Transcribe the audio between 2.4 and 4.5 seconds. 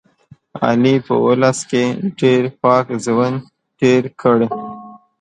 پاک ژوند تېر کړ.